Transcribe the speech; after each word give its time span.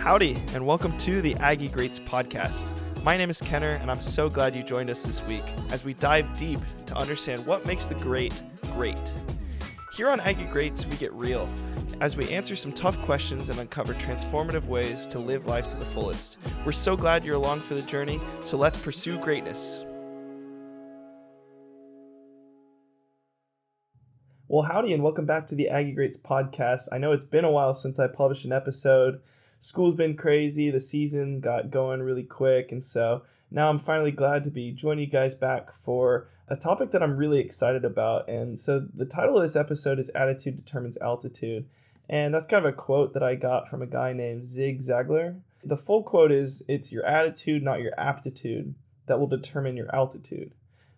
Howdy, 0.00 0.42
and 0.54 0.66
welcome 0.66 0.96
to 0.96 1.20
the 1.20 1.36
Aggie 1.36 1.68
Greats 1.68 1.98
podcast. 1.98 2.72
My 3.02 3.18
name 3.18 3.28
is 3.28 3.38
Kenner, 3.38 3.72
and 3.72 3.90
I'm 3.90 4.00
so 4.00 4.30
glad 4.30 4.56
you 4.56 4.62
joined 4.62 4.88
us 4.88 5.02
this 5.02 5.22
week 5.24 5.44
as 5.72 5.84
we 5.84 5.92
dive 5.92 6.38
deep 6.38 6.60
to 6.86 6.96
understand 6.96 7.44
what 7.44 7.66
makes 7.66 7.84
the 7.84 7.96
great 7.96 8.32
great. 8.72 9.14
Here 9.94 10.08
on 10.08 10.18
Aggie 10.20 10.44
Greats, 10.44 10.86
we 10.86 10.96
get 10.96 11.12
real 11.12 11.46
as 12.00 12.16
we 12.16 12.30
answer 12.30 12.56
some 12.56 12.72
tough 12.72 12.98
questions 13.02 13.50
and 13.50 13.60
uncover 13.60 13.92
transformative 13.92 14.64
ways 14.64 15.06
to 15.08 15.18
live 15.18 15.44
life 15.44 15.66
to 15.66 15.76
the 15.76 15.84
fullest. 15.84 16.38
We're 16.64 16.72
so 16.72 16.96
glad 16.96 17.22
you're 17.22 17.34
along 17.34 17.60
for 17.60 17.74
the 17.74 17.82
journey, 17.82 18.22
so 18.42 18.56
let's 18.56 18.78
pursue 18.78 19.18
greatness. 19.18 19.84
Well, 24.48 24.62
howdy, 24.62 24.94
and 24.94 25.02
welcome 25.02 25.26
back 25.26 25.46
to 25.48 25.54
the 25.54 25.68
Aggie 25.68 25.92
Greats 25.92 26.16
podcast. 26.16 26.88
I 26.90 26.96
know 26.96 27.12
it's 27.12 27.26
been 27.26 27.44
a 27.44 27.52
while 27.52 27.74
since 27.74 28.00
I 28.00 28.06
published 28.06 28.46
an 28.46 28.52
episode. 28.52 29.20
School's 29.60 29.94
been 29.94 30.16
crazy, 30.16 30.70
the 30.70 30.80
season 30.80 31.40
got 31.40 31.70
going 31.70 32.02
really 32.02 32.24
quick, 32.24 32.72
and 32.72 32.82
so 32.82 33.22
now 33.50 33.68
I'm 33.68 33.78
finally 33.78 34.10
glad 34.10 34.42
to 34.44 34.50
be 34.50 34.72
joining 34.72 35.04
you 35.04 35.10
guys 35.10 35.34
back 35.34 35.72
for 35.72 36.28
a 36.48 36.56
topic 36.56 36.90
that 36.90 37.02
I'm 37.02 37.16
really 37.16 37.38
excited 37.38 37.84
about. 37.84 38.28
And 38.28 38.58
so 38.58 38.80
the 38.80 39.04
title 39.04 39.36
of 39.36 39.42
this 39.42 39.56
episode 39.56 39.98
is 39.98 40.10
Attitude 40.10 40.56
Determines 40.56 40.98
Altitude. 40.98 41.66
And 42.08 42.34
that's 42.34 42.46
kind 42.46 42.64
of 42.64 42.72
a 42.72 42.76
quote 42.76 43.12
that 43.14 43.22
I 43.22 43.36
got 43.36 43.68
from 43.68 43.82
a 43.82 43.86
guy 43.86 44.12
named 44.12 44.44
Zig 44.44 44.80
Ziglar. 44.80 45.40
The 45.62 45.76
full 45.76 46.02
quote 46.02 46.32
is 46.32 46.64
It's 46.66 46.92
your 46.92 47.04
attitude, 47.04 47.62
not 47.62 47.80
your 47.80 47.92
aptitude, 47.98 48.74
that 49.06 49.20
will 49.20 49.28
determine 49.28 49.76
your 49.76 49.94
altitude. 49.94 50.52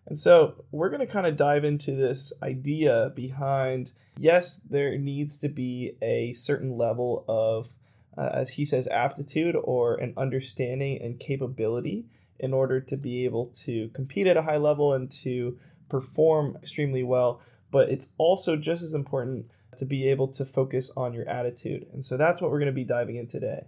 And 0.07 0.17
so 0.17 0.65
we're 0.71 0.89
going 0.89 1.05
to 1.05 1.11
kind 1.11 1.27
of 1.27 1.37
dive 1.37 1.63
into 1.63 1.91
this 1.91 2.33
idea 2.41 3.11
behind 3.15 3.93
yes, 4.17 4.57
there 4.57 4.97
needs 4.97 5.37
to 5.39 5.49
be 5.49 5.93
a 6.01 6.33
certain 6.33 6.77
level 6.77 7.25
of, 7.27 7.73
uh, 8.17 8.29
as 8.33 8.51
he 8.51 8.65
says, 8.65 8.87
aptitude 8.87 9.55
or 9.55 9.95
an 9.95 10.13
understanding 10.17 11.01
and 11.01 11.19
capability 11.19 12.05
in 12.39 12.53
order 12.53 12.79
to 12.81 12.97
be 12.97 13.25
able 13.25 13.47
to 13.47 13.89
compete 13.89 14.27
at 14.27 14.37
a 14.37 14.41
high 14.41 14.57
level 14.57 14.93
and 14.93 15.11
to 15.11 15.57
perform 15.89 16.55
extremely 16.55 17.03
well. 17.03 17.41
But 17.71 17.89
it's 17.89 18.13
also 18.17 18.55
just 18.55 18.83
as 18.83 18.93
important 18.93 19.47
to 19.77 19.85
be 19.85 20.07
able 20.09 20.27
to 20.29 20.45
focus 20.45 20.91
on 20.95 21.13
your 21.13 21.27
attitude. 21.27 21.87
And 21.93 22.05
so 22.05 22.17
that's 22.17 22.41
what 22.41 22.51
we're 22.51 22.59
going 22.59 22.67
to 22.67 22.73
be 22.73 22.83
diving 22.83 23.15
in 23.15 23.27
today. 23.27 23.65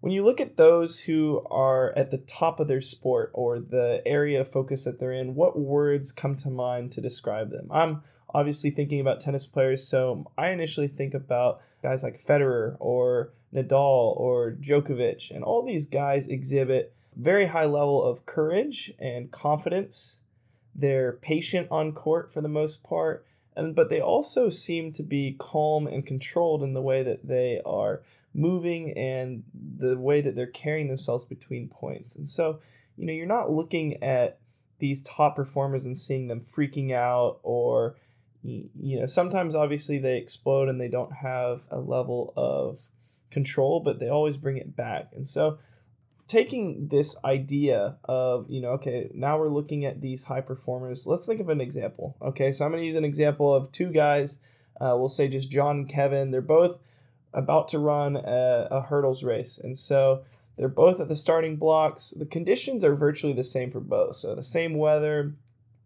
When 0.00 0.12
you 0.12 0.24
look 0.24 0.40
at 0.40 0.56
those 0.56 1.00
who 1.00 1.44
are 1.50 1.92
at 1.96 2.10
the 2.10 2.18
top 2.18 2.58
of 2.58 2.68
their 2.68 2.80
sport 2.80 3.30
or 3.34 3.60
the 3.60 4.02
area 4.06 4.40
of 4.40 4.50
focus 4.50 4.84
that 4.84 4.98
they're 4.98 5.12
in, 5.12 5.34
what 5.34 5.58
words 5.58 6.10
come 6.10 6.34
to 6.36 6.50
mind 6.50 6.92
to 6.92 7.02
describe 7.02 7.50
them? 7.50 7.68
I'm 7.70 8.02
obviously 8.32 8.70
thinking 8.70 9.00
about 9.00 9.20
tennis 9.20 9.46
players, 9.46 9.86
so 9.86 10.30
I 10.38 10.50
initially 10.50 10.88
think 10.88 11.12
about 11.12 11.60
guys 11.82 12.02
like 12.02 12.24
Federer 12.24 12.76
or 12.80 13.32
Nadal 13.54 14.16
or 14.16 14.52
Djokovic, 14.52 15.30
and 15.30 15.42
all 15.44 15.62
these 15.62 15.86
guys 15.86 16.28
exhibit 16.28 16.94
very 17.16 17.46
high 17.46 17.64
level 17.64 18.02
of 18.02 18.26
courage 18.26 18.92
and 18.98 19.30
confidence. 19.30 20.20
They're 20.74 21.12
patient 21.12 21.68
on 21.70 21.92
court 21.92 22.32
for 22.32 22.40
the 22.40 22.48
most 22.48 22.84
part, 22.84 23.26
and 23.56 23.74
but 23.74 23.90
they 23.90 24.00
also 24.00 24.50
seem 24.50 24.92
to 24.92 25.02
be 25.02 25.36
calm 25.38 25.86
and 25.86 26.06
controlled 26.06 26.62
in 26.62 26.74
the 26.74 26.82
way 26.82 27.02
that 27.02 27.26
they 27.26 27.60
are 27.66 28.02
moving 28.32 28.96
and 28.96 29.42
the 29.52 29.98
way 29.98 30.20
that 30.20 30.36
they're 30.36 30.46
carrying 30.46 30.88
themselves 30.88 31.26
between 31.26 31.68
points. 31.68 32.14
And 32.14 32.28
so, 32.28 32.60
you 32.96 33.04
know, 33.04 33.12
you're 33.12 33.26
not 33.26 33.50
looking 33.50 34.00
at 34.02 34.38
these 34.78 35.02
top 35.02 35.34
performers 35.34 35.84
and 35.84 35.98
seeing 35.98 36.28
them 36.28 36.40
freaking 36.40 36.92
out 36.92 37.40
or 37.42 37.96
you 38.42 38.98
know, 38.98 39.06
sometimes 39.06 39.54
obviously 39.54 39.98
they 39.98 40.16
explode 40.16 40.68
and 40.68 40.80
they 40.80 40.88
don't 40.88 41.12
have 41.12 41.66
a 41.70 41.78
level 41.78 42.32
of 42.36 42.78
control, 43.30 43.80
but 43.80 43.98
they 43.98 44.08
always 44.08 44.36
bring 44.36 44.56
it 44.56 44.76
back. 44.76 45.10
And 45.14 45.26
so 45.26 45.58
taking 46.30 46.88
this 46.88 47.16
idea 47.24 47.96
of, 48.04 48.48
you 48.48 48.60
know, 48.60 48.70
okay, 48.70 49.10
now 49.14 49.36
we're 49.38 49.48
looking 49.48 49.84
at 49.84 50.00
these 50.00 50.24
high 50.24 50.40
performers. 50.40 51.06
Let's 51.06 51.26
think 51.26 51.40
of 51.40 51.48
an 51.48 51.60
example. 51.60 52.16
Okay, 52.22 52.52
so 52.52 52.64
I'm 52.64 52.70
going 52.70 52.82
to 52.82 52.86
use 52.86 52.94
an 52.94 53.04
example 53.04 53.52
of 53.52 53.72
two 53.72 53.90
guys. 53.90 54.38
Uh, 54.80 54.94
we'll 54.96 55.08
say 55.08 55.28
just 55.28 55.50
John 55.50 55.78
and 55.78 55.88
Kevin. 55.88 56.30
They're 56.30 56.40
both 56.40 56.78
about 57.32 57.68
to 57.68 57.78
run 57.78 58.16
a, 58.16 58.68
a 58.70 58.80
hurdles 58.82 59.24
race. 59.24 59.58
And 59.58 59.76
so 59.76 60.22
they're 60.56 60.68
both 60.68 61.00
at 61.00 61.08
the 61.08 61.16
starting 61.16 61.56
blocks. 61.56 62.10
The 62.10 62.26
conditions 62.26 62.84
are 62.84 62.94
virtually 62.94 63.32
the 63.32 63.44
same 63.44 63.70
for 63.70 63.80
both. 63.80 64.16
So 64.16 64.34
the 64.34 64.44
same 64.44 64.74
weather, 64.74 65.34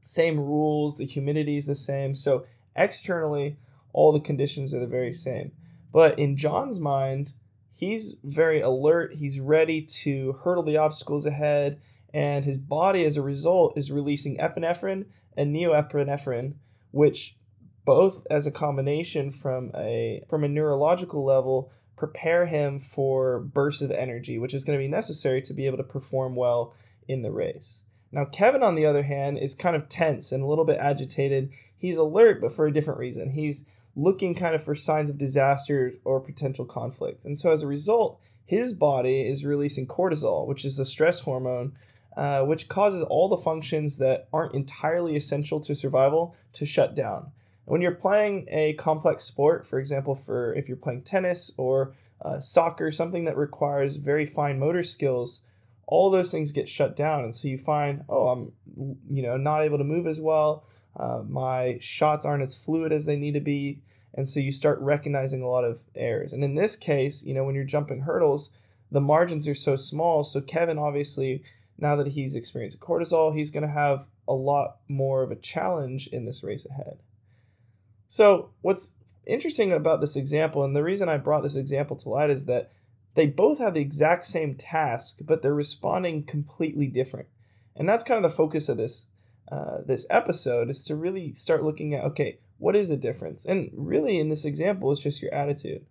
same 0.04 0.38
rules, 0.38 0.98
the 0.98 1.06
humidity 1.06 1.56
is 1.56 1.66
the 1.66 1.74
same. 1.74 2.14
So 2.14 2.44
externally, 2.76 3.56
all 3.92 4.12
the 4.12 4.20
conditions 4.20 4.74
are 4.74 4.80
the 4.80 4.86
very 4.86 5.12
same. 5.12 5.52
But 5.94 6.18
in 6.18 6.36
John's 6.36 6.80
mind, 6.80 7.34
he's 7.72 8.18
very 8.24 8.60
alert. 8.60 9.14
He's 9.14 9.38
ready 9.38 9.80
to 9.80 10.32
hurdle 10.42 10.64
the 10.64 10.76
obstacles 10.76 11.24
ahead. 11.24 11.80
And 12.12 12.44
his 12.44 12.58
body, 12.58 13.04
as 13.04 13.16
a 13.16 13.22
result, 13.22 13.78
is 13.78 13.92
releasing 13.92 14.36
epinephrine 14.38 15.06
and 15.36 15.54
norepinephrine, 15.54 16.54
which 16.90 17.36
both 17.84 18.26
as 18.28 18.44
a 18.44 18.50
combination 18.50 19.30
from 19.30 19.70
a 19.76 20.24
from 20.28 20.42
a 20.42 20.48
neurological 20.48 21.24
level 21.24 21.70
prepare 21.96 22.46
him 22.46 22.80
for 22.80 23.38
bursts 23.38 23.82
of 23.82 23.92
energy, 23.92 24.36
which 24.36 24.52
is 24.52 24.64
going 24.64 24.76
to 24.76 24.82
be 24.82 24.88
necessary 24.88 25.40
to 25.42 25.54
be 25.54 25.66
able 25.66 25.76
to 25.76 25.84
perform 25.84 26.34
well 26.34 26.74
in 27.06 27.22
the 27.22 27.30
race. 27.30 27.84
Now, 28.10 28.24
Kevin, 28.24 28.64
on 28.64 28.74
the 28.74 28.86
other 28.86 29.04
hand, 29.04 29.38
is 29.38 29.54
kind 29.54 29.76
of 29.76 29.88
tense 29.88 30.32
and 30.32 30.42
a 30.42 30.46
little 30.46 30.64
bit 30.64 30.78
agitated. 30.80 31.50
He's 31.76 31.98
alert, 31.98 32.40
but 32.40 32.52
for 32.52 32.66
a 32.66 32.72
different 32.72 32.98
reason. 32.98 33.30
He's 33.30 33.68
looking 33.96 34.34
kind 34.34 34.54
of 34.54 34.62
for 34.62 34.74
signs 34.74 35.10
of 35.10 35.18
disaster 35.18 35.94
or 36.04 36.20
potential 36.20 36.64
conflict. 36.64 37.24
And 37.24 37.38
so, 37.38 37.52
as 37.52 37.62
a 37.62 37.66
result, 37.66 38.20
his 38.44 38.72
body 38.72 39.22
is 39.22 39.44
releasing 39.44 39.86
cortisol, 39.86 40.46
which 40.46 40.64
is 40.64 40.78
a 40.78 40.84
stress 40.84 41.20
hormone, 41.20 41.72
uh, 42.16 42.42
which 42.42 42.68
causes 42.68 43.02
all 43.02 43.28
the 43.28 43.36
functions 43.36 43.98
that 43.98 44.28
aren't 44.32 44.54
entirely 44.54 45.16
essential 45.16 45.60
to 45.60 45.74
survival 45.74 46.36
to 46.52 46.66
shut 46.66 46.94
down. 46.94 47.32
When 47.64 47.80
you're 47.80 47.92
playing 47.92 48.46
a 48.50 48.74
complex 48.74 49.24
sport, 49.24 49.66
for 49.66 49.78
example, 49.78 50.14
for 50.14 50.52
if 50.54 50.68
you're 50.68 50.76
playing 50.76 51.02
tennis 51.02 51.52
or 51.56 51.94
uh, 52.20 52.40
soccer, 52.40 52.92
something 52.92 53.24
that 53.24 53.36
requires 53.36 53.96
very 53.96 54.26
fine 54.26 54.58
motor 54.58 54.82
skills, 54.82 55.42
all 55.86 56.10
those 56.10 56.30
things 56.30 56.52
get 56.52 56.68
shut 56.68 56.96
down, 56.96 57.24
and 57.24 57.34
so 57.34 57.48
you 57.48 57.58
find, 57.58 58.04
oh, 58.08 58.28
I'm, 58.28 58.52
you 59.08 59.22
know, 59.22 59.36
not 59.36 59.62
able 59.62 59.78
to 59.78 59.84
move 59.84 60.06
as 60.06 60.20
well. 60.20 60.64
Uh, 60.96 61.22
my 61.28 61.78
shots 61.80 62.24
aren't 62.24 62.42
as 62.42 62.56
fluid 62.56 62.92
as 62.92 63.06
they 63.06 63.16
need 63.16 63.34
to 63.34 63.40
be, 63.40 63.80
and 64.14 64.28
so 64.28 64.40
you 64.40 64.52
start 64.52 64.78
recognizing 64.80 65.42
a 65.42 65.48
lot 65.48 65.64
of 65.64 65.80
errors. 65.94 66.32
And 66.32 66.44
in 66.44 66.54
this 66.54 66.76
case, 66.76 67.24
you 67.24 67.34
know, 67.34 67.44
when 67.44 67.54
you're 67.54 67.64
jumping 67.64 68.02
hurdles, 68.02 68.52
the 68.90 69.00
margins 69.00 69.48
are 69.48 69.54
so 69.54 69.74
small. 69.74 70.22
So 70.22 70.40
Kevin, 70.40 70.78
obviously, 70.78 71.42
now 71.78 71.96
that 71.96 72.08
he's 72.08 72.36
experienced 72.36 72.80
cortisol, 72.80 73.34
he's 73.34 73.50
going 73.50 73.66
to 73.66 73.72
have 73.72 74.06
a 74.28 74.34
lot 74.34 74.76
more 74.88 75.22
of 75.22 75.30
a 75.30 75.36
challenge 75.36 76.06
in 76.06 76.24
this 76.24 76.44
race 76.44 76.66
ahead. 76.66 76.98
So, 78.06 78.50
what's 78.62 78.94
interesting 79.26 79.72
about 79.72 80.00
this 80.00 80.16
example, 80.16 80.64
and 80.64 80.76
the 80.76 80.84
reason 80.84 81.08
I 81.08 81.16
brought 81.16 81.42
this 81.42 81.56
example 81.56 81.96
to 81.96 82.08
light, 82.08 82.30
is 82.30 82.44
that 82.44 82.70
they 83.14 83.26
both 83.26 83.58
have 83.58 83.74
the 83.74 83.80
exact 83.80 84.26
same 84.26 84.54
task, 84.54 85.20
but 85.22 85.42
they're 85.42 85.54
responding 85.54 86.24
completely 86.24 86.86
different. 86.86 87.28
And 87.76 87.88
that's 87.88 88.04
kind 88.04 88.24
of 88.24 88.30
the 88.30 88.36
focus 88.36 88.68
of 88.68 88.76
this 88.76 89.08
uh, 89.50 89.78
this 89.84 90.06
episode 90.10 90.70
is 90.70 90.84
to 90.84 90.96
really 90.96 91.32
start 91.32 91.62
looking 91.62 91.94
at 91.94 92.04
okay, 92.04 92.38
what 92.58 92.76
is 92.76 92.88
the 92.88 92.96
difference? 92.96 93.44
And 93.44 93.70
really, 93.74 94.18
in 94.18 94.28
this 94.28 94.44
example, 94.44 94.90
it's 94.92 95.02
just 95.02 95.22
your 95.22 95.34
attitude. 95.34 95.84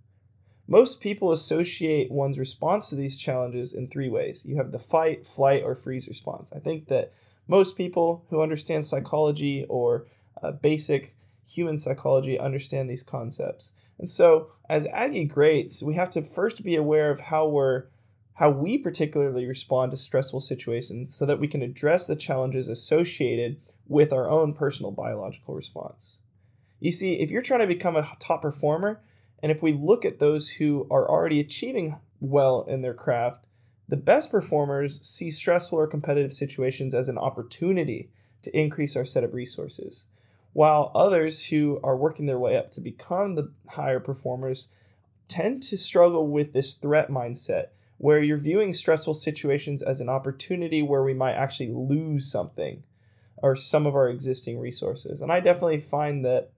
Most 0.67 1.01
people 1.01 1.31
associate 1.31 2.09
one's 2.09 2.39
response 2.39 2.89
to 2.89 2.95
these 2.95 3.17
challenges 3.17 3.73
in 3.73 3.87
three 3.87 4.09
ways. 4.09 4.45
You 4.45 4.55
have 4.57 4.71
the 4.71 4.79
fight, 4.79 5.27
flight, 5.27 5.61
or 5.63 5.75
freeze 5.75 6.07
response. 6.07 6.53
I 6.53 6.59
think 6.59 6.87
that 6.87 7.11
most 7.47 7.77
people 7.77 8.25
who 8.29 8.41
understand 8.41 8.87
psychology 8.87 9.65
or 9.67 10.07
uh, 10.41 10.51
basic 10.51 11.15
human 11.45 11.77
psychology 11.77 12.39
understand 12.39 12.89
these 12.89 13.03
concepts. 13.03 13.71
And 13.99 14.09
so, 14.09 14.51
as 14.69 14.87
Aggie 14.87 15.25
greats, 15.25 15.83
we 15.83 15.95
have 15.95 16.09
to 16.11 16.21
first 16.21 16.63
be 16.63 16.75
aware 16.75 17.11
of 17.11 17.19
how 17.19 17.47
we're 17.47 17.85
how 18.35 18.49
we 18.49 18.77
particularly 18.77 19.45
respond 19.45 19.91
to 19.91 19.97
stressful 19.97 20.39
situations 20.39 21.13
so 21.15 21.25
that 21.25 21.39
we 21.39 21.47
can 21.47 21.61
address 21.61 22.07
the 22.07 22.15
challenges 22.15 22.67
associated 22.67 23.57
with 23.87 24.11
our 24.11 24.29
own 24.29 24.53
personal 24.53 24.91
biological 24.91 25.53
response. 25.53 26.19
You 26.79 26.91
see, 26.91 27.19
if 27.19 27.29
you're 27.29 27.41
trying 27.41 27.61
to 27.61 27.67
become 27.67 27.95
a 27.95 28.07
top 28.19 28.41
performer, 28.41 29.01
and 29.41 29.51
if 29.51 29.61
we 29.61 29.73
look 29.73 30.03
at 30.05 30.19
those 30.19 30.49
who 30.49 30.87
are 30.89 31.09
already 31.09 31.39
achieving 31.39 31.97
well 32.19 32.63
in 32.67 32.81
their 32.81 32.93
craft, 32.93 33.45
the 33.87 33.97
best 33.97 34.31
performers 34.31 35.05
see 35.05 35.29
stressful 35.29 35.77
or 35.77 35.87
competitive 35.87 36.33
situations 36.33 36.93
as 36.93 37.09
an 37.09 37.17
opportunity 37.17 38.09
to 38.41 38.57
increase 38.57 38.95
our 38.95 39.05
set 39.05 39.23
of 39.23 39.33
resources 39.33 40.05
while 40.53 40.91
others 40.95 41.47
who 41.47 41.79
are 41.83 41.97
working 41.97 42.27
their 42.27 42.39
way 42.39 42.55
up 42.55 42.71
to 42.71 42.81
become 42.81 43.35
the 43.35 43.51
higher 43.69 43.99
performers 43.99 44.69
tend 45.27 45.63
to 45.63 45.77
struggle 45.77 46.27
with 46.27 46.53
this 46.53 46.75
threat 46.75 47.09
mindset 47.09 47.67
where 47.97 48.21
you're 48.21 48.37
viewing 48.37 48.73
stressful 48.73 49.13
situations 49.13 49.81
as 49.81 50.01
an 50.01 50.09
opportunity 50.09 50.81
where 50.81 51.03
we 51.03 51.13
might 51.13 51.33
actually 51.33 51.71
lose 51.71 52.29
something 52.29 52.83
or 53.37 53.55
some 53.55 53.85
of 53.85 53.95
our 53.95 54.09
existing 54.09 54.59
resources. 54.59 55.21
And 55.21 55.31
I 55.31 55.39
definitely 55.39 55.79
find 55.79 56.25
that 56.25 56.51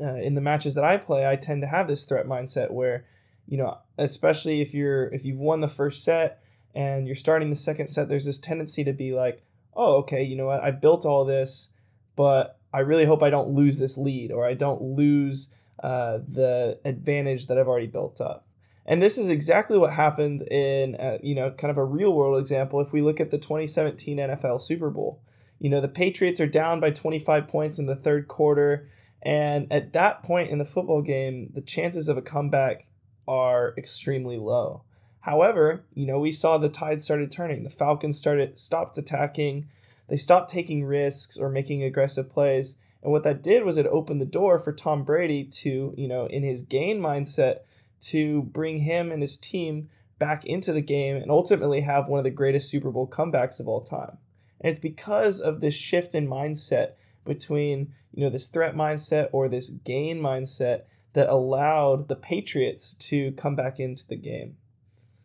uh, 0.00 0.14
in 0.14 0.34
the 0.34 0.40
matches 0.40 0.74
that 0.74 0.84
I 0.84 0.96
play, 0.96 1.28
I 1.28 1.36
tend 1.36 1.62
to 1.62 1.68
have 1.68 1.88
this 1.88 2.04
threat 2.04 2.26
mindset 2.26 2.70
where 2.70 3.04
you 3.48 3.56
know, 3.56 3.78
especially 3.96 4.60
if 4.60 4.74
you're 4.74 5.06
if 5.06 5.24
you've 5.24 5.38
won 5.38 5.60
the 5.60 5.68
first 5.68 6.04
set 6.04 6.42
and 6.74 7.06
you're 7.06 7.16
starting 7.16 7.50
the 7.50 7.56
second 7.56 7.88
set, 7.88 8.08
there's 8.08 8.26
this 8.26 8.38
tendency 8.38 8.84
to 8.84 8.92
be 8.92 9.12
like, 9.12 9.42
oh, 9.74 9.96
okay, 9.96 10.22
you 10.22 10.36
know 10.36 10.46
what, 10.46 10.62
I 10.62 10.70
built 10.70 11.06
all 11.06 11.24
this, 11.24 11.72
but 12.14 12.58
I 12.72 12.80
really 12.80 13.06
hope 13.06 13.22
I 13.22 13.30
don't 13.30 13.48
lose 13.48 13.78
this 13.78 13.96
lead 13.96 14.30
or 14.30 14.46
I 14.46 14.52
don't 14.52 14.82
lose 14.82 15.54
uh, 15.82 16.18
the 16.28 16.78
advantage 16.84 17.46
that 17.46 17.58
I've 17.58 17.68
already 17.68 17.86
built 17.86 18.20
up. 18.20 18.44
And 18.88 19.02
this 19.02 19.18
is 19.18 19.28
exactly 19.28 19.76
what 19.76 19.92
happened 19.92 20.40
in, 20.50 20.96
uh, 20.96 21.18
you 21.22 21.34
know, 21.34 21.50
kind 21.50 21.70
of 21.70 21.76
a 21.76 21.84
real 21.84 22.10
world 22.14 22.38
example. 22.38 22.80
If 22.80 22.90
we 22.90 23.02
look 23.02 23.20
at 23.20 23.30
the 23.30 23.36
2017 23.36 24.16
NFL 24.16 24.62
Super 24.62 24.88
Bowl, 24.88 25.20
you 25.58 25.68
know, 25.68 25.82
the 25.82 25.88
Patriots 25.88 26.40
are 26.40 26.46
down 26.46 26.80
by 26.80 26.90
25 26.90 27.46
points 27.46 27.78
in 27.78 27.84
the 27.84 27.94
third 27.94 28.28
quarter. 28.28 28.88
And 29.20 29.70
at 29.70 29.92
that 29.92 30.22
point 30.22 30.48
in 30.48 30.56
the 30.56 30.64
football 30.64 31.02
game, 31.02 31.50
the 31.52 31.60
chances 31.60 32.08
of 32.08 32.16
a 32.16 32.22
comeback 32.22 32.86
are 33.28 33.74
extremely 33.76 34.38
low. 34.38 34.84
However, 35.20 35.84
you 35.92 36.06
know, 36.06 36.18
we 36.18 36.32
saw 36.32 36.56
the 36.56 36.70
tide 36.70 37.02
started 37.02 37.30
turning. 37.30 37.64
The 37.64 37.70
Falcons 37.70 38.18
started 38.18 38.58
stopped 38.58 38.96
attacking. 38.96 39.68
They 40.08 40.16
stopped 40.16 40.50
taking 40.50 40.86
risks 40.86 41.36
or 41.36 41.50
making 41.50 41.82
aggressive 41.82 42.30
plays. 42.30 42.78
And 43.02 43.12
what 43.12 43.24
that 43.24 43.42
did 43.42 43.64
was 43.64 43.76
it 43.76 43.86
opened 43.86 44.22
the 44.22 44.24
door 44.24 44.58
for 44.58 44.72
Tom 44.72 45.04
Brady 45.04 45.44
to, 45.44 45.92
you 45.94 46.08
know, 46.08 46.24
in 46.24 46.42
his 46.42 46.62
gain 46.62 47.00
mindset, 47.00 47.58
to 48.00 48.42
bring 48.42 48.78
him 48.78 49.10
and 49.10 49.22
his 49.22 49.36
team 49.36 49.88
back 50.18 50.44
into 50.44 50.72
the 50.72 50.82
game 50.82 51.16
and 51.16 51.30
ultimately 51.30 51.80
have 51.80 52.08
one 52.08 52.18
of 52.18 52.24
the 52.24 52.30
greatest 52.30 52.68
Super 52.68 52.90
Bowl 52.90 53.06
comebacks 53.06 53.60
of 53.60 53.68
all 53.68 53.80
time. 53.80 54.18
And 54.60 54.70
it's 54.70 54.80
because 54.80 55.40
of 55.40 55.60
this 55.60 55.74
shift 55.74 56.14
in 56.14 56.26
mindset 56.26 56.92
between, 57.24 57.92
you 58.12 58.24
know, 58.24 58.30
this 58.30 58.48
threat 58.48 58.74
mindset 58.74 59.28
or 59.32 59.48
this 59.48 59.70
gain 59.70 60.20
mindset 60.20 60.82
that 61.12 61.28
allowed 61.28 62.08
the 62.08 62.16
Patriots 62.16 62.94
to 62.94 63.32
come 63.32 63.54
back 63.54 63.78
into 63.78 64.06
the 64.06 64.16
game. 64.16 64.56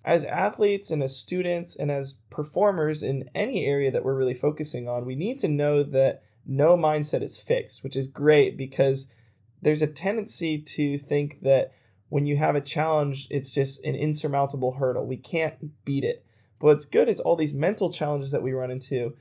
As 0.05 0.25
athletes 0.25 0.91
and 0.91 1.01
as 1.01 1.15
students 1.15 1.75
and 1.75 1.89
as 1.89 2.19
performers 2.29 3.03
in 3.03 3.29
any 3.33 3.65
area 3.65 3.89
that 3.89 4.03
we're 4.03 4.17
really 4.17 4.33
focusing 4.33 4.87
on, 4.87 5.05
we 5.05 5.15
need 5.15 5.39
to 5.39 5.47
know 5.47 5.81
that 5.81 6.23
no 6.45 6.77
mindset 6.77 7.21
is 7.21 7.39
fixed, 7.39 7.83
which 7.83 7.95
is 7.95 8.07
great 8.07 8.57
because 8.57 9.13
there's 9.61 9.81
a 9.81 9.87
tendency 9.87 10.57
to 10.59 10.97
think 10.97 11.39
that 11.41 11.71
when 12.13 12.27
you 12.27 12.37
have 12.37 12.55
a 12.55 12.61
challenge, 12.61 13.25
it's 13.31 13.49
just 13.49 13.83
an 13.83 13.95
insurmountable 13.95 14.73
hurdle. 14.73 15.03
We 15.03 15.17
can't 15.17 15.83
beat 15.83 16.03
it. 16.03 16.23
But 16.59 16.67
what's 16.67 16.85
good 16.85 17.09
is 17.09 17.19
all 17.19 17.35
these 17.35 17.55
mental 17.55 17.91
challenges 17.91 18.29
that 18.29 18.43
we 18.43 18.53
run 18.53 18.69
into. 18.69 19.15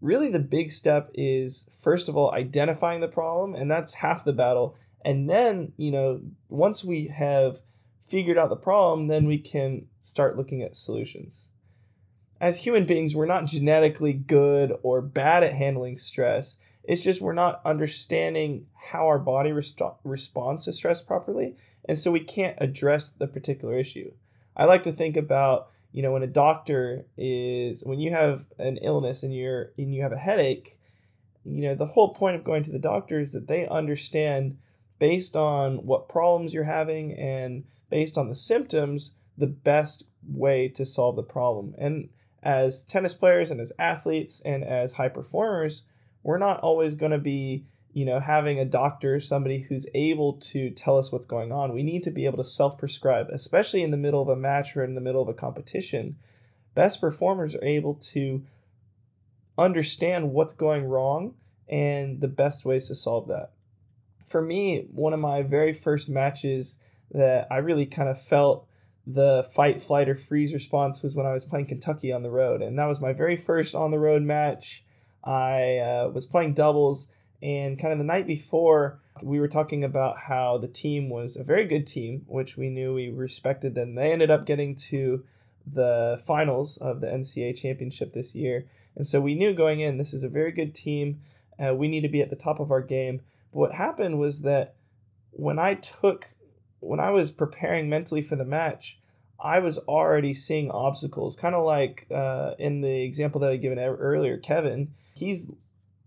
Really, 0.00 0.28
the 0.28 0.38
big 0.38 0.70
step 0.70 1.10
is 1.14 1.68
first 1.80 2.08
of 2.08 2.16
all 2.16 2.30
identifying 2.30 3.00
the 3.00 3.08
problem, 3.08 3.56
and 3.56 3.68
that's 3.68 3.94
half 3.94 4.24
the 4.24 4.32
battle. 4.32 4.76
And 5.04 5.28
then, 5.28 5.72
you 5.76 5.90
know, 5.90 6.20
once 6.48 6.84
we 6.84 7.08
have 7.08 7.58
figured 8.04 8.38
out 8.38 8.50
the 8.50 8.56
problem, 8.56 9.08
then 9.08 9.26
we 9.26 9.38
can 9.38 9.86
start 10.00 10.36
looking 10.36 10.62
at 10.62 10.76
solutions. 10.76 11.48
As 12.40 12.60
human 12.60 12.84
beings, 12.84 13.16
we're 13.16 13.26
not 13.26 13.46
genetically 13.46 14.12
good 14.12 14.78
or 14.84 15.02
bad 15.02 15.42
at 15.42 15.54
handling 15.54 15.98
stress. 15.98 16.60
It's 16.88 17.04
just 17.04 17.20
we're 17.20 17.34
not 17.34 17.60
understanding 17.64 18.66
how 18.74 19.06
our 19.06 19.20
body 19.20 19.52
responds 19.52 20.64
to 20.64 20.72
stress 20.72 21.00
properly 21.02 21.54
and 21.88 21.98
so 21.98 22.10
we 22.10 22.20
can't 22.20 22.56
address 22.60 23.10
the 23.10 23.26
particular 23.26 23.76
issue. 23.78 24.12
I 24.54 24.66
like 24.66 24.82
to 24.82 24.92
think 24.92 25.16
about, 25.16 25.70
you 25.90 26.02
know, 26.02 26.12
when 26.12 26.22
a 26.22 26.28
doctor 26.28 27.06
is 27.16 27.82
when 27.82 27.98
you 27.98 28.10
have 28.10 28.44
an 28.58 28.76
illness 28.78 29.22
and 29.22 29.34
you're 29.34 29.72
and 29.78 29.94
you 29.94 30.02
have 30.02 30.12
a 30.12 30.18
headache, 30.18 30.78
you 31.44 31.62
know, 31.62 31.74
the 31.74 31.86
whole 31.86 32.12
point 32.12 32.36
of 32.36 32.44
going 32.44 32.62
to 32.64 32.70
the 32.70 32.78
doctor 32.78 33.18
is 33.18 33.32
that 33.32 33.48
they 33.48 33.66
understand 33.66 34.58
based 34.98 35.34
on 35.34 35.86
what 35.86 36.08
problems 36.08 36.52
you're 36.52 36.64
having 36.64 37.14
and 37.14 37.64
based 37.88 38.18
on 38.18 38.28
the 38.28 38.34
symptoms 38.34 39.12
the 39.38 39.46
best 39.46 40.10
way 40.28 40.68
to 40.68 40.84
solve 40.84 41.16
the 41.16 41.22
problem. 41.22 41.74
And 41.78 42.10
as 42.42 42.82
tennis 42.82 43.14
players 43.14 43.50
and 43.50 43.60
as 43.60 43.72
athletes 43.78 44.40
and 44.40 44.62
as 44.62 44.94
high 44.94 45.08
performers, 45.08 45.86
we're 46.22 46.38
not 46.38 46.60
always 46.60 46.94
going 46.94 47.12
to 47.12 47.18
be 47.18 47.64
you 47.98 48.04
know, 48.04 48.20
having 48.20 48.60
a 48.60 48.64
doctor, 48.64 49.18
somebody 49.18 49.58
who's 49.58 49.88
able 49.94 50.34
to 50.34 50.70
tell 50.70 50.98
us 50.98 51.10
what's 51.10 51.26
going 51.26 51.50
on. 51.50 51.72
We 51.72 51.82
need 51.82 52.02
to 52.04 52.10
be 52.10 52.26
able 52.26 52.38
to 52.38 52.44
self 52.44 52.78
prescribe, 52.78 53.28
especially 53.32 53.82
in 53.82 53.90
the 53.90 53.96
middle 53.96 54.22
of 54.22 54.28
a 54.28 54.36
match 54.36 54.76
or 54.76 54.84
in 54.84 54.94
the 54.94 55.00
middle 55.00 55.22
of 55.22 55.28
a 55.28 55.34
competition. 55.34 56.16
Best 56.74 57.00
performers 57.00 57.56
are 57.56 57.64
able 57.64 57.94
to 57.94 58.44
understand 59.56 60.30
what's 60.32 60.52
going 60.52 60.84
wrong 60.84 61.34
and 61.68 62.20
the 62.20 62.28
best 62.28 62.64
ways 62.64 62.88
to 62.88 62.94
solve 62.94 63.26
that. 63.28 63.50
For 64.26 64.40
me, 64.40 64.86
one 64.92 65.12
of 65.12 65.20
my 65.20 65.42
very 65.42 65.72
first 65.72 66.08
matches 66.08 66.78
that 67.10 67.48
I 67.50 67.56
really 67.56 67.86
kind 67.86 68.08
of 68.08 68.22
felt 68.22 68.68
the 69.06 69.48
fight, 69.54 69.82
flight, 69.82 70.08
or 70.08 70.14
freeze 70.14 70.52
response 70.52 71.02
was 71.02 71.16
when 71.16 71.26
I 71.26 71.32
was 71.32 71.46
playing 71.46 71.66
Kentucky 71.66 72.12
on 72.12 72.22
the 72.22 72.30
road. 72.30 72.60
And 72.60 72.78
that 72.78 72.86
was 72.86 73.00
my 73.00 73.14
very 73.14 73.36
first 73.36 73.74
on 73.74 73.90
the 73.90 73.98
road 73.98 74.22
match. 74.22 74.84
I 75.24 75.78
uh, 75.78 76.08
was 76.08 76.26
playing 76.26 76.54
doubles 76.54 77.10
and 77.42 77.78
kind 77.78 77.92
of 77.92 77.98
the 77.98 78.04
night 78.04 78.26
before, 78.26 79.00
we 79.22 79.38
were 79.38 79.48
talking 79.48 79.84
about 79.84 80.18
how 80.18 80.58
the 80.58 80.68
team 80.68 81.08
was 81.08 81.36
a 81.36 81.44
very 81.44 81.66
good 81.66 81.86
team, 81.86 82.24
which 82.26 82.56
we 82.56 82.68
knew 82.68 82.94
we 82.94 83.10
respected 83.10 83.74
them. 83.74 83.94
They 83.94 84.12
ended 84.12 84.30
up 84.30 84.46
getting 84.46 84.74
to 84.74 85.24
the 85.66 86.20
finals 86.26 86.78
of 86.78 87.00
the 87.00 87.06
NCAA 87.06 87.56
championship 87.56 88.12
this 88.12 88.34
year. 88.34 88.66
And 88.96 89.06
so 89.06 89.20
we 89.20 89.34
knew 89.34 89.54
going 89.54 89.80
in, 89.80 89.98
this 89.98 90.14
is 90.14 90.24
a 90.24 90.28
very 90.28 90.50
good 90.50 90.74
team. 90.74 91.20
Uh, 91.58 91.74
we 91.74 91.88
need 91.88 92.00
to 92.00 92.08
be 92.08 92.22
at 92.22 92.30
the 92.30 92.36
top 92.36 92.58
of 92.58 92.70
our 92.70 92.80
game. 92.80 93.20
But 93.52 93.58
what 93.58 93.72
happened 93.72 94.18
was 94.18 94.42
that 94.42 94.74
when 95.30 95.58
I 95.58 95.74
took, 95.74 96.26
when 96.80 96.98
I 96.98 97.10
was 97.10 97.30
preparing 97.30 97.88
mentally 97.88 98.22
for 98.22 98.34
the 98.34 98.44
match, 98.44 98.97
I 99.40 99.60
was 99.60 99.78
already 99.78 100.34
seeing 100.34 100.70
obstacles, 100.70 101.36
kind 101.36 101.54
of 101.54 101.64
like 101.64 102.06
uh, 102.10 102.54
in 102.58 102.80
the 102.80 103.02
example 103.02 103.40
that 103.42 103.50
I 103.50 103.56
given 103.56 103.78
earlier, 103.78 104.36
Kevin. 104.36 104.92
He's 105.14 105.52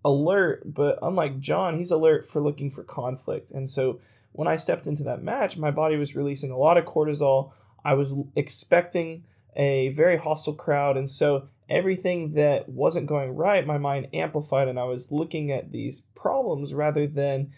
alert, 0.04 0.64
but 0.66 1.00
unlike 1.02 1.40
John, 1.40 1.78
he's 1.78 1.92
alert 1.92 2.26
for 2.26 2.42
looking 2.42 2.70
for 2.70 2.84
conflict. 2.84 3.52
And 3.52 3.70
so 3.70 4.00
when 4.34 4.48
I 4.48 4.56
stepped 4.56 4.88
into 4.88 5.04
that 5.04 5.24
match, 5.24 5.58
my 5.58 5.72
body 5.72 5.96
was 5.96 6.16
releasing 6.16 6.52
a 6.52 6.58
lot 6.58 6.78
of 6.78 6.86
cortisol. 6.86 7.52
I 7.86 7.94
was 7.94 8.16
expecting 8.36 9.24
a 9.56 9.90
very 9.90 10.18
hostile 10.18 10.54
crowd. 10.54 10.98
And 10.98 11.10
so 11.10 11.48
everything 11.70 12.34
that 12.34 12.68
wasn't 12.70 13.08
going 13.08 13.36
right, 13.36 13.66
my 13.66 13.78
mind 13.78 14.08
amplified, 14.14 14.68
and 14.68 14.80
I 14.80 14.86
was 14.86 15.12
looking 15.12 15.52
at 15.52 15.72
these 15.72 16.02
problems 16.16 16.74
rather 16.74 17.08
than 17.08 17.52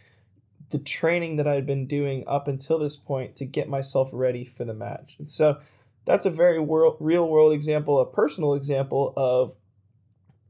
the 0.73 0.79
training 0.79 1.37
that 1.37 1.47
I 1.47 1.53
had 1.53 1.65
been 1.65 1.87
doing 1.87 2.23
up 2.27 2.47
until 2.47 2.79
this 2.79 2.97
point 2.97 3.37
to 3.37 3.45
get 3.45 3.69
myself 3.69 4.09
ready 4.11 4.43
for 4.43 4.65
the 4.65 4.73
match. 4.73 5.15
And 5.19 5.29
so 5.29 5.59
that's 6.03 6.25
a 6.25 6.31
very 6.31 6.59
world, 6.59 6.97
real 6.99 7.29
world 7.29 7.53
example, 7.53 8.01
a 8.01 8.11
personal 8.11 8.55
example 8.55 9.13
of 9.15 9.53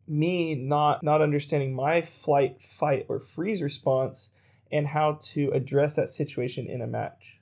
me 0.07 0.55
not 0.55 1.03
not 1.03 1.21
understanding 1.21 1.75
my 1.75 2.01
flight, 2.01 2.61
fight, 2.61 3.05
or 3.09 3.19
freeze 3.19 3.61
response 3.61 4.31
and 4.71 4.87
how 4.87 5.17
to 5.21 5.51
address 5.51 5.97
that 5.97 6.09
situation 6.09 6.67
in 6.67 6.81
a 6.81 6.87
match. 6.87 7.39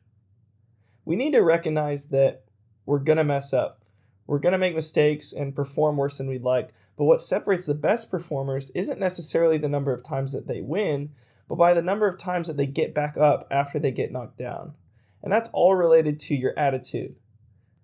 We 1.06 1.16
need 1.16 1.32
to 1.32 1.42
recognize 1.42 2.10
that 2.10 2.44
we're 2.86 3.00
gonna 3.00 3.24
mess 3.24 3.54
up. 3.54 3.84
We're 4.26 4.40
gonna 4.40 4.58
make 4.58 4.76
mistakes 4.76 5.34
and 5.34 5.56
perform 5.56 5.98
worse 5.98 6.18
than 6.18 6.28
we'd 6.28 6.44
like. 6.44 6.74
But 6.98 7.06
what 7.06 7.22
separates 7.22 7.68
the 7.68 7.76
best 7.76 8.10
performers 8.10 8.72
isn't 8.72 9.00
necessarily 9.00 9.60
the 9.60 9.70
number 9.70 9.94
of 9.94 10.04
times 10.04 10.34
that 10.34 10.48
they 10.48 10.62
win, 10.62 11.12
but 11.52 11.58
by 11.58 11.74
the 11.74 11.82
number 11.82 12.08
of 12.08 12.18
times 12.18 12.48
that 12.48 12.56
they 12.56 12.66
get 12.66 12.94
back 12.94 13.18
up 13.18 13.46
after 13.52 13.78
they 13.78 13.92
get 13.92 14.10
knocked 14.10 14.38
down. 14.38 14.74
And 15.22 15.34
that's 15.34 15.50
all 15.52 15.76
related 15.76 16.18
to 16.22 16.34
your 16.34 16.58
attitude. 16.58 17.18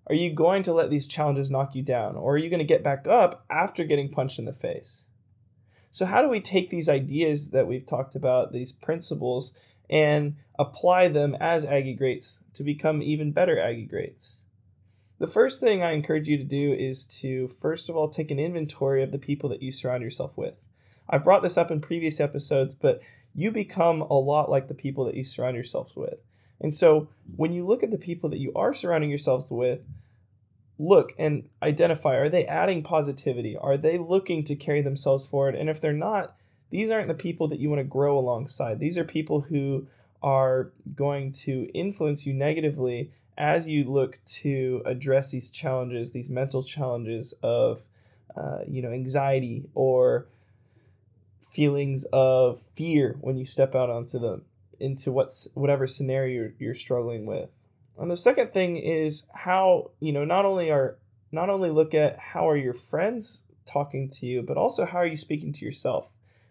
Are 0.06 0.14
you 0.14 0.32
going 0.32 0.62
to 0.62 0.72
let 0.72 0.88
these 0.88 1.06
challenges 1.06 1.50
knock 1.50 1.74
you 1.74 1.82
down? 1.82 2.16
Or 2.16 2.32
are 2.32 2.38
you 2.38 2.48
going 2.48 2.60
to 2.60 2.64
get 2.64 2.82
back 2.82 3.06
up 3.06 3.44
after 3.50 3.84
getting 3.84 4.08
punched 4.08 4.38
in 4.38 4.46
the 4.46 4.54
face? 4.54 5.04
So, 5.90 6.06
how 6.06 6.22
do 6.22 6.30
we 6.30 6.40
take 6.40 6.70
these 6.70 6.88
ideas 6.88 7.50
that 7.50 7.66
we've 7.66 7.84
talked 7.84 8.14
about, 8.14 8.52
these 8.52 8.72
principles, 8.72 9.54
and 9.90 10.36
apply 10.58 11.08
them 11.08 11.36
as 11.38 11.66
Aggie 11.66 11.92
greats 11.92 12.42
to 12.54 12.64
become 12.64 13.02
even 13.02 13.32
better 13.32 13.60
Aggie 13.60 13.84
greats? 13.84 14.44
The 15.18 15.26
first 15.26 15.60
thing 15.60 15.82
I 15.82 15.92
encourage 15.92 16.26
you 16.26 16.38
to 16.38 16.42
do 16.42 16.72
is 16.72 17.04
to, 17.20 17.48
first 17.48 17.90
of 17.90 17.96
all, 17.98 18.08
take 18.08 18.30
an 18.30 18.38
inventory 18.38 19.02
of 19.02 19.12
the 19.12 19.18
people 19.18 19.50
that 19.50 19.62
you 19.62 19.72
surround 19.72 20.02
yourself 20.02 20.38
with. 20.38 20.54
I've 21.10 21.24
brought 21.24 21.42
this 21.42 21.58
up 21.58 21.70
in 21.70 21.80
previous 21.80 22.18
episodes, 22.18 22.74
but 22.74 23.02
you 23.38 23.52
become 23.52 24.00
a 24.02 24.14
lot 24.14 24.50
like 24.50 24.66
the 24.66 24.74
people 24.74 25.04
that 25.04 25.14
you 25.14 25.22
surround 25.22 25.54
yourselves 25.54 25.94
with. 25.94 26.18
And 26.60 26.74
so 26.74 27.06
when 27.36 27.52
you 27.52 27.64
look 27.64 27.84
at 27.84 27.92
the 27.92 27.96
people 27.96 28.28
that 28.30 28.40
you 28.40 28.52
are 28.54 28.74
surrounding 28.74 29.10
yourselves 29.10 29.48
with, 29.48 29.78
look 30.76 31.14
and 31.16 31.48
identify 31.62 32.16
are 32.16 32.28
they 32.28 32.46
adding 32.46 32.82
positivity? 32.82 33.56
Are 33.56 33.76
they 33.76 33.96
looking 33.96 34.42
to 34.42 34.56
carry 34.56 34.82
themselves 34.82 35.24
forward? 35.24 35.54
And 35.54 35.70
if 35.70 35.80
they're 35.80 35.92
not, 35.92 36.34
these 36.70 36.90
aren't 36.90 37.06
the 37.06 37.14
people 37.14 37.46
that 37.46 37.60
you 37.60 37.70
want 37.70 37.78
to 37.78 37.84
grow 37.84 38.18
alongside. 38.18 38.80
These 38.80 38.98
are 38.98 39.04
people 39.04 39.42
who 39.42 39.86
are 40.20 40.72
going 40.96 41.30
to 41.30 41.70
influence 41.72 42.26
you 42.26 42.34
negatively 42.34 43.12
as 43.36 43.68
you 43.68 43.84
look 43.84 44.18
to 44.24 44.82
address 44.84 45.30
these 45.30 45.48
challenges, 45.48 46.10
these 46.10 46.28
mental 46.28 46.64
challenges 46.64 47.34
of, 47.40 47.82
uh, 48.36 48.58
you 48.66 48.82
know, 48.82 48.90
anxiety 48.90 49.68
or 49.76 50.26
feelings 51.50 52.06
of 52.12 52.60
fear 52.74 53.16
when 53.20 53.36
you 53.36 53.44
step 53.44 53.74
out 53.74 53.90
onto 53.90 54.18
the 54.18 54.42
into 54.80 55.10
what's 55.10 55.48
whatever 55.54 55.86
scenario 55.86 56.34
you're, 56.34 56.52
you're 56.58 56.74
struggling 56.74 57.26
with. 57.26 57.50
And 57.98 58.10
the 58.10 58.16
second 58.16 58.52
thing 58.52 58.76
is 58.76 59.26
how, 59.34 59.90
you 59.98 60.12
know, 60.12 60.24
not 60.24 60.44
only 60.44 60.70
are 60.70 60.96
not 61.32 61.50
only 61.50 61.70
look 61.70 61.94
at 61.94 62.18
how 62.18 62.48
are 62.48 62.56
your 62.56 62.74
friends 62.74 63.44
talking 63.66 64.08
to 64.08 64.26
you, 64.26 64.42
but 64.42 64.56
also 64.56 64.86
how 64.86 64.98
are 64.98 65.06
you 65.06 65.16
speaking 65.16 65.52
to 65.52 65.64
yourself? 65.64 66.06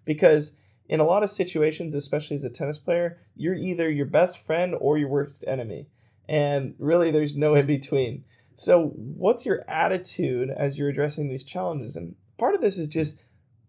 Because 0.06 0.58
in 0.90 1.00
a 1.00 1.06
lot 1.06 1.24
of 1.24 1.32
situations, 1.32 1.96
especially 1.96 2.36
as 2.36 2.44
a 2.44 2.50
tennis 2.50 2.80
player, 2.80 3.18
you're 3.36 3.56
either 3.56 3.90
your 3.90 4.06
best 4.06 4.46
friend 4.46 4.76
or 4.80 4.98
your 4.98 5.10
worst 5.10 5.44
enemy. 5.48 5.88
And 6.30 6.76
really, 6.78 7.12
there's 7.12 7.38
no 7.38 7.56
in 7.56 7.66
between. 7.66 8.24
So, 8.56 8.88
what's 8.88 9.46
your 9.46 9.64
attitude 9.70 10.50
as 10.50 10.78
you're 10.78 10.90
addressing 10.90 11.30
these 11.30 11.44
challenges? 11.44 11.96
And 11.96 12.16
part 12.38 12.56
of 12.56 12.62
this 12.62 12.78
is 12.78 12.88
just 12.88 13.24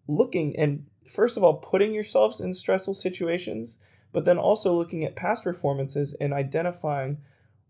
looking 0.09 0.57
and, 0.57 0.87
first 1.09 1.37
of 1.37 1.45
all, 1.45 1.55
putting 1.55 1.93
yourselves 1.93 2.41
in 2.41 2.55
stressful 2.55 2.95
situations, 2.95 3.79
but 4.13 4.25
then 4.25 4.39
also 4.39 4.75
looking 4.75 5.05
at 5.05 5.17
past 5.17 5.45
performances 5.45 6.15
and 6.15 6.33
identifying 6.33 7.19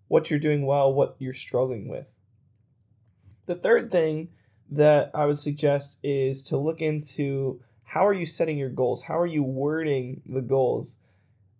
what 0.09 0.31
you're 0.31 0.39
doing 0.39 0.67
well, 0.67 0.93
what 0.93 1.17
you're 1.19 1.35
struggling 1.35 1.89
with. 1.89 2.13
The 3.47 3.55
third 3.55 3.91
thing 3.91 4.31
that 4.71 5.11
I 5.15 5.27
would 5.27 5.39
suggest 5.39 5.99
is 6.03 6.43
to 6.45 6.57
look 6.57 6.81
into 6.81 7.61
how 7.85 8.07
are 8.07 8.13
you 8.13 8.27
setting 8.27 8.59
your 8.59 8.69
goals? 8.69 9.03
How 9.03 9.19
are 9.19 9.27
you 9.27 9.43
wording 9.43 10.21
the 10.27 10.43
goals? 10.43 10.99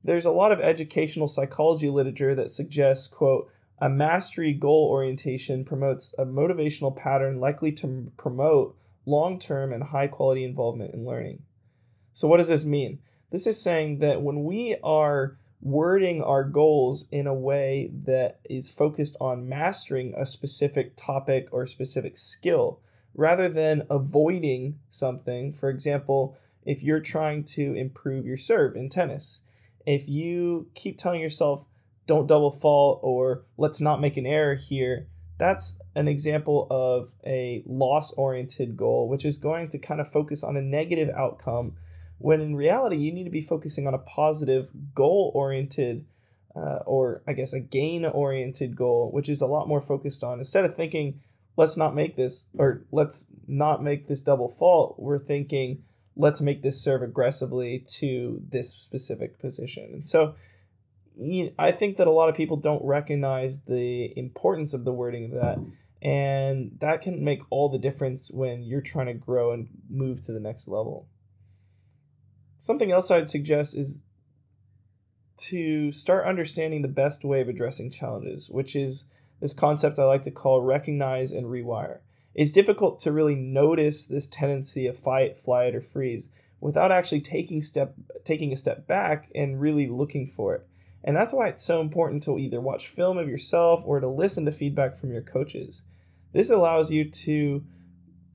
There's 0.05 0.27
a 0.27 0.31
lot 0.31 0.53
of 0.53 0.61
educational 0.61 1.29
psychology 1.29 1.89
literature 1.89 2.35
that 2.35 2.51
suggests, 2.51 3.09
quote, 3.09 3.51
a 3.79 3.89
mastery 3.89 4.53
goal 4.53 4.89
orientation 4.91 5.65
promotes 5.65 6.15
a 6.19 6.25
motivational 6.25 6.95
pattern 6.95 7.41
likely 7.41 7.73
to 7.73 8.13
promote 8.17 8.77
long 9.07 9.39
term 9.39 9.73
and 9.73 9.83
high 9.85 10.09
quality 10.09 10.45
involvement 10.45 10.93
in 10.93 11.05
learning. 11.05 11.43
So, 12.13 12.29
what 12.29 12.39
does 12.39 12.49
this 12.49 12.65
mean? 12.65 12.99
This 13.31 13.47
is 13.47 13.61
saying 13.61 13.99
that 13.99 14.23
when 14.23 14.45
we 14.45 14.77
are 14.83 15.37
wording 15.61 16.23
our 16.23 16.45
goals 16.45 17.09
in 17.11 17.27
a 17.27 17.35
way 17.35 17.91
that 18.05 18.39
is 18.49 18.71
focused 18.71 19.17
on 19.21 19.49
mastering 19.49 20.15
a 20.17 20.25
specific 20.25 20.95
topic 20.97 21.49
or 21.51 21.67
specific 21.67 22.17
skill, 22.17 22.81
rather 23.19 23.49
than 23.49 23.83
avoiding 23.91 24.79
something. 24.89 25.53
For 25.53 25.69
example, 25.69 26.37
if 26.65 26.83
you're 26.83 27.01
trying 27.01 27.45
to 27.45 27.75
improve 27.75 28.25
your 28.25 28.37
serve 28.37 28.77
in 28.77 28.89
tennis, 28.89 29.43
if 29.85 30.09
you 30.09 30.69
keep 30.75 30.97
telling 30.97 31.21
yourself, 31.21 31.67
don't 32.07 32.29
double 32.29 32.53
fault 32.53 33.01
or 33.03 33.43
let's 33.59 33.81
not 33.81 34.01
make 34.01 34.17
an 34.17 34.25
error 34.25 34.55
here, 34.55 35.09
that's 35.37 35.81
an 35.95 36.09
example 36.09 36.67
of 36.71 37.13
a 37.27 37.63
loss 37.67 38.13
oriented 38.13 38.77
goal, 38.77 39.09
which 39.09 39.25
is 39.25 39.39
going 39.39 39.69
to 39.69 39.79
kind 39.79 40.01
of 40.01 40.11
focus 40.11 40.45
on 40.45 40.57
a 40.57 40.63
negative 40.63 41.11
outcome 41.17 41.75
when 42.19 42.41
in 42.41 42.57
reality 42.57 42.97
you 42.97 43.13
need 43.13 43.25
to 43.25 43.31
be 43.31 43.41
focusing 43.41 43.87
on 43.87 43.95
a 43.95 43.99
positive 43.99 44.69
goal 44.95 45.33
oriented 45.35 46.05
uh, 46.57 46.81
or 46.87 47.23
I 47.27 47.35
guess 47.35 47.53
a 47.53 47.61
gain 47.61 48.05
oriented 48.05 48.75
goal, 48.75 49.13
which 49.13 49.29
is 49.29 49.41
a 49.41 49.47
lot 49.47 49.69
more 49.69 49.81
focused 49.81 50.25
on. 50.25 50.39
Instead 50.39 50.65
of 50.65 50.75
thinking 50.75 51.21
let's 51.57 51.77
not 51.77 51.95
make 51.95 52.17
this 52.17 52.49
or 52.57 52.85
let's 52.93 53.27
not 53.47 53.83
make 53.83 54.07
this 54.07 54.23
double 54.23 54.49
fault 54.49 54.95
we're 54.99 55.19
thinking 55.19 55.83
let's 56.17 56.41
make 56.41 56.63
this 56.63 56.81
serve 56.81 57.03
aggressively 57.03 57.85
to 57.87 58.41
this 58.49 58.71
specific 58.71 59.39
position. 59.39 59.91
And 59.93 60.05
so 60.05 60.35
i 61.59 61.73
think 61.73 61.97
that 61.97 62.07
a 62.07 62.13
lot 62.13 62.29
of 62.29 62.37
people 62.37 62.57
don't 62.57 62.85
recognize 62.85 63.63
the 63.63 64.17
importance 64.17 64.73
of 64.73 64.85
the 64.85 64.93
wording 64.93 65.25
of 65.25 65.33
that 65.33 65.59
and 66.01 66.71
that 66.79 67.03
can 67.03 67.25
make 67.25 67.41
all 67.51 67.69
the 67.69 67.79
difference 67.79 68.31
when 68.31 68.63
you're 68.63 68.81
trying 68.81 69.07
to 69.07 69.15
grow 69.15 69.51
and 69.53 69.69
move 69.91 70.23
to 70.23 70.33
the 70.33 70.39
next 70.39 70.69
level 70.69 71.09
something 72.61 72.91
else 72.91 73.11
i'd 73.11 73.29
suggest 73.29 73.77
is 73.77 74.03
to 75.37 75.93
start 75.93 76.27
understanding 76.27 76.83
the 76.83 76.89
best 76.89 77.25
way 77.25 77.41
of 77.41 77.49
addressing 77.49 77.91
challenges 77.91 78.51
which 78.51 78.75
is 78.75 79.09
this 79.41 79.55
concept 79.55 79.99
I 79.99 80.05
like 80.05 80.23
to 80.23 80.31
call 80.31 80.63
recognize 80.63 81.33
and 81.33 81.47
rewire. 81.47 81.99
It's 82.35 82.53
difficult 82.53 82.99
to 83.01 83.13
really 83.13 83.35
notice 83.35 84.07
this 84.07 84.27
tendency 84.27 84.87
of 84.87 84.99
fight, 84.99 85.39
flight, 85.39 85.75
or 85.75 85.81
freeze 85.81 86.31
without 86.61 86.93
actually 86.93 87.21
taking 87.21 87.63
step 87.63 87.95
taking 88.25 88.53
a 88.53 88.57
step 88.57 88.87
back 88.87 89.31
and 89.35 89.61
really 89.61 89.87
looking 89.87 90.27
for 90.27 90.55
it. 90.55 90.67
And 91.05 91.17
that's 91.17 91.33
why 91.33 91.49
it's 91.49 91.65
so 91.65 91.81
important 91.81 92.23
to 92.25 92.39
either 92.39 92.61
watch 92.61 92.89
film 92.89 93.19
of 93.19 93.29
yourself 93.29 93.83
or 93.85 94.01
to 94.01 94.09
listen 94.09 94.45
to 94.45 94.53
feedback 94.53 94.97
from 94.97 95.13
your 95.13 95.23
coaches. 95.23 95.85
This 96.33 96.51
allows 96.51 96.91
you 96.91 97.09
to 97.09 97.65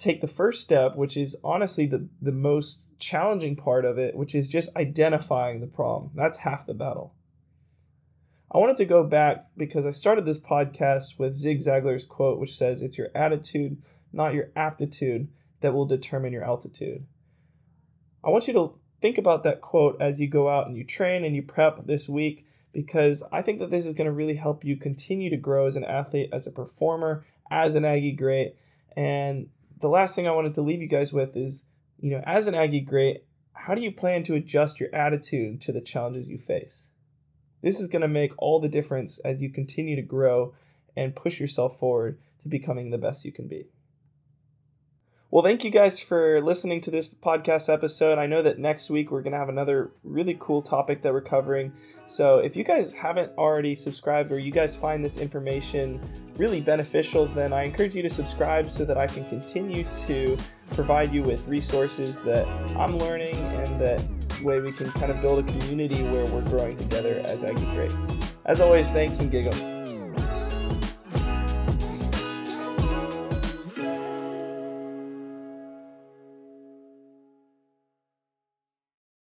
take 0.04 0.22
the 0.22 0.28
first 0.28 0.62
step, 0.62 0.96
which 0.96 1.18
is 1.18 1.36
honestly 1.44 1.86
the, 1.86 2.08
the 2.22 2.32
most 2.32 2.98
challenging 3.00 3.56
part 3.56 3.86
of 3.86 3.98
it, 3.98 4.16
which 4.16 4.36
is 4.36 4.50
just 4.50 4.76
identifying 4.76 5.62
the 5.62 5.68
problem. 5.68 6.12
That's 6.16 6.40
half 6.40 6.66
the 6.66 6.74
battle. 6.74 7.16
I 8.52 8.60
wanted 8.60 8.78
to 8.78 8.86
go 8.86 9.04
back 9.04 9.48
because 9.58 9.86
I 9.86 9.92
started 9.92 10.26
this 10.26 10.40
podcast 10.40 11.18
with 11.18 11.34
Zig 11.34 11.60
Ziglar's 11.60 12.06
quote, 12.06 12.40
which 12.40 12.56
says, 12.56 12.82
It's 12.82 12.98
your 12.98 13.10
attitude, 13.16 13.82
not 14.12 14.36
your 14.36 14.50
aptitude, 14.56 15.28
that 15.62 15.74
will 15.74 15.86
determine 15.86 16.34
your 16.34 16.44
altitude. 16.44 17.06
I 18.24 18.30
want 18.30 18.48
you 18.48 18.54
to 18.54 18.76
think 19.02 19.18
about 19.18 19.44
that 19.44 19.62
quote 19.62 19.98
as 20.00 20.22
you 20.22 20.28
go 20.28 20.50
out 20.50 20.68
and 20.68 20.78
you 20.78 20.84
train 20.84 21.26
and 21.26 21.36
you 21.36 21.42
prep 21.42 21.88
this 21.88 22.08
week 22.08 22.46
because 22.74 23.24
I 23.32 23.42
think 23.42 23.60
that 23.60 23.72
this 23.72 23.86
is 23.86 23.94
going 23.94 24.06
to 24.06 24.12
really 24.12 24.36
help 24.36 24.64
you 24.64 24.78
continue 24.78 25.30
to 25.30 25.38
grow 25.38 25.66
as 25.66 25.76
an 25.76 25.84
athlete, 25.84 26.30
as 26.32 26.48
a 26.48 26.52
performer, 26.52 27.26
as 27.50 27.76
an 27.76 27.86
Aggie 27.86 28.12
great. 28.12 28.56
And 28.96 29.50
the 29.80 29.90
last 29.90 30.16
thing 30.16 30.28
I 30.28 30.32
wanted 30.32 30.54
to 30.56 30.62
leave 30.62 30.82
you 30.82 30.88
guys 30.88 31.14
with 31.14 31.36
is, 31.36 31.66
you 32.00 32.12
know, 32.12 32.22
as 32.26 32.48
an 32.48 32.56
Aggie 32.56 32.82
great, 32.82 33.24
how 33.54 33.76
do 33.76 33.82
you 33.82 33.92
plan 33.92 34.24
to 34.26 34.36
adjust 34.36 34.80
your 34.80 34.94
attitude 34.94 35.62
to 35.62 35.72
the 35.72 35.82
challenges 35.82 36.28
you 36.28 36.38
face? 36.38 36.90
This 37.62 37.80
is 37.80 37.88
going 37.88 38.02
to 38.02 38.08
make 38.08 38.34
all 38.38 38.60
the 38.60 38.68
difference 38.68 39.20
as 39.20 39.42
you 39.42 39.50
continue 39.50 39.96
to 39.96 40.02
grow 40.02 40.54
and 40.96 41.16
push 41.16 41.40
yourself 41.40 41.80
forward 41.80 42.20
to 42.40 42.50
becoming 42.50 42.90
the 42.90 42.98
best 42.98 43.26
you 43.26 43.32
can 43.32 43.48
be. 43.48 43.68
Well, 45.34 45.42
thank 45.42 45.64
you 45.64 45.72
guys 45.72 46.00
for 46.00 46.40
listening 46.44 46.80
to 46.82 46.92
this 46.92 47.08
podcast 47.08 47.68
episode. 47.68 48.20
I 48.20 48.28
know 48.28 48.44
that 48.44 48.60
next 48.60 48.92
week 48.92 49.10
we're 49.10 49.24
going 49.24 49.32
to 49.32 49.40
have 49.40 49.50
another 49.50 49.90
really 50.04 50.38
cool 50.40 50.62
topic 50.62 51.02
that 51.02 51.12
we're 51.12 51.22
covering. 51.22 51.74
So, 52.06 52.38
if 52.38 52.56
you 52.56 52.64
guys 52.64 52.94
haven't 52.94 53.32
already 53.36 53.74
subscribed 53.74 54.32
or 54.32 54.38
you 54.38 54.52
guys 54.52 54.76
find 54.76 55.04
this 55.04 55.18
information 55.18 56.00
really 56.38 56.62
beneficial, 56.62 57.26
then 57.26 57.52
I 57.52 57.64
encourage 57.64 57.96
you 57.96 58.04
to 58.04 58.12
subscribe 58.12 58.70
so 58.70 58.86
that 58.86 59.00
I 59.00 59.08
can 59.08 59.26
continue 59.26 59.86
to 60.06 60.38
provide 60.74 61.12
you 61.12 61.24
with 61.24 61.44
resources 61.48 62.22
that 62.22 62.48
I'm 62.78 63.00
learning 63.00 63.36
and 63.36 63.82
that 63.82 64.04
way 64.44 64.60
we 64.60 64.72
can 64.72 64.92
kind 64.92 65.12
of 65.12 65.20
build 65.20 65.50
a 65.50 65.52
community 65.52 66.04
where 66.04 66.28
we're 66.28 66.48
growing 66.48 66.76
together 66.76 67.24
as 67.26 67.44
Aggie. 67.44 67.66
As 68.46 68.62
always, 68.62 68.88
thanks 68.92 69.18
and 69.18 69.32
gig 69.32 69.48
'em. 69.48 69.73